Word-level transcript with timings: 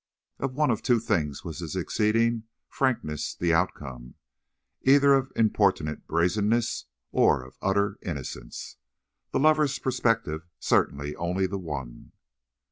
Of 0.39 0.55
one 0.55 0.71
of 0.71 0.81
two 0.81 0.99
things 0.99 1.43
was 1.43 1.59
this 1.59 1.75
exceeding 1.75 2.45
frankness 2.67 3.35
the 3.35 3.53
outcome: 3.53 4.15
either 4.81 5.13
of 5.13 5.31
importunate 5.35 6.07
brazenness 6.07 6.85
or 7.11 7.43
of 7.43 7.59
utter 7.61 7.99
innocence. 8.01 8.77
The 9.29 9.39
lover's 9.39 9.77
perspective 9.77 10.47
contained 10.67 11.15
only 11.19 11.45
the 11.45 11.59
one. 11.59 12.13